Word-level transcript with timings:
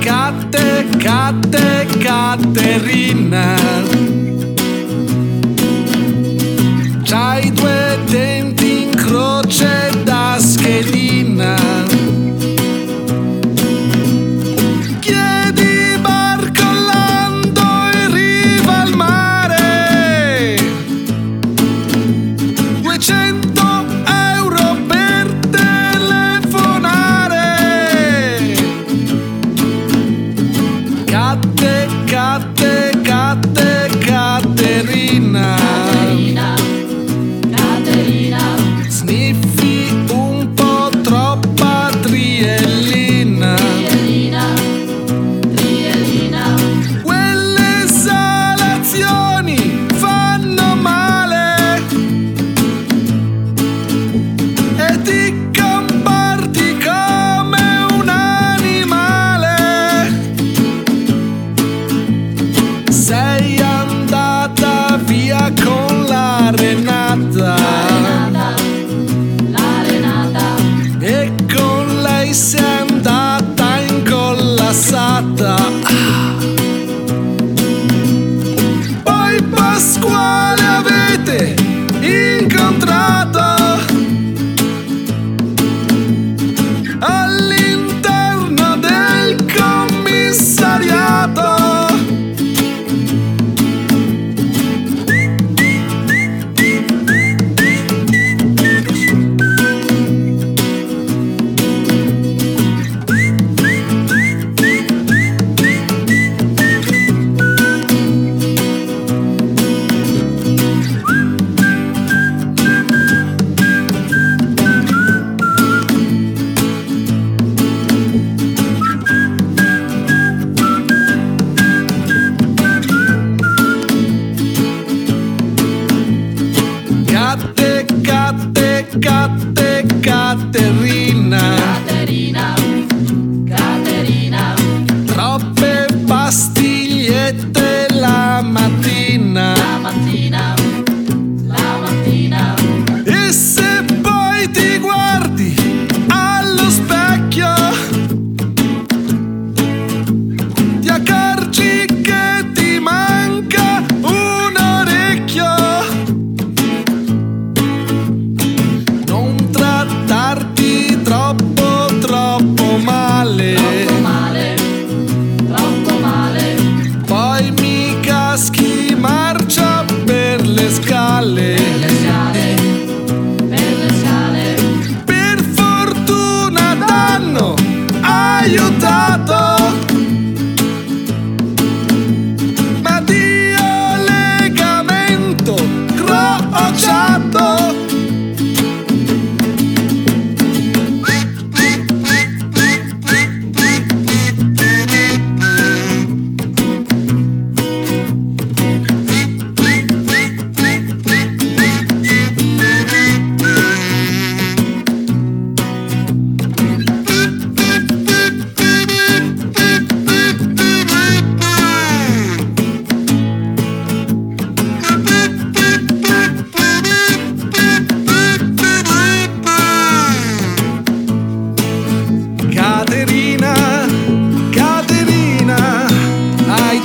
Catte, 0.00 0.86
Catte, 0.98 1.86
Caterina. 2.00 4.21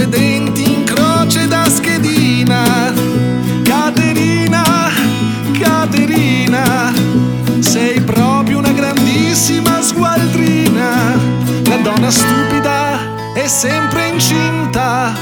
due 0.00 0.08
denti 0.08 0.62
in 0.62 0.84
croce 0.84 1.46
da 1.46 1.68
schedina. 1.68 2.92
Caterina, 3.62 4.64
Caterina, 5.60 6.92
sei 7.58 8.00
proprio 8.00 8.58
una 8.58 8.72
grandissima 8.72 9.82
sgualdrina. 9.82 11.18
La 11.64 11.76
donna 11.76 12.10
stupida 12.10 12.98
è 13.34 13.46
sempre 13.46 14.08
incinta. 14.08 15.12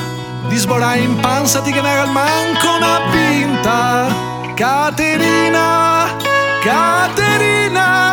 Di 0.48 0.56
sborare 0.56 1.00
in 1.00 1.16
panza 1.16 1.60
ti 1.60 1.72
genera 1.72 2.02
al 2.02 2.10
manco 2.10 2.76
una 2.76 3.00
pinta. 3.10 4.06
Caterina, 4.54 6.16
Caterina, 6.62 8.12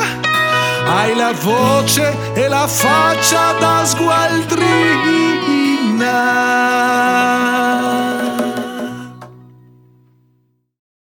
hai 0.88 1.16
la 1.16 1.32
voce 1.42 2.34
e 2.34 2.48
la 2.48 2.68
faccia 2.68 3.54
da 3.60 3.86
sgualdrina. 3.86 4.75
Ah. 6.18 7.15